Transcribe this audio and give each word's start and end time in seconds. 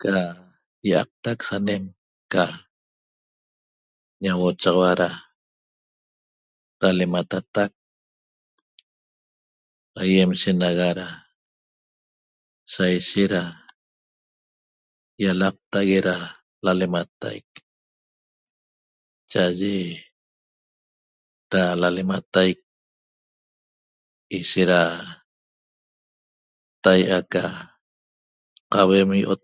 Ca 0.00 0.18
yaqtaq 0.90 1.38
sanem 1.48 1.84
qa 2.32 2.44
ña 4.22 4.30
huo'o 4.36 4.52
chaxaua 4.60 4.90
da 5.00 5.10
lalematataq 6.82 7.72
ayem 10.00 10.30
shenaxara 10.40 11.08
saishera 12.72 13.42
yalactaguera 15.24 16.16
lalemataiq 16.64 17.48
chaaye 19.30 19.76
da 21.50 21.62
lalemataiq 21.80 22.58
ishet 24.38 24.68
da 24.70 24.80
tahia 26.82 27.18
ca 27.32 27.44
cahuem 28.72 29.10
iot 29.22 29.42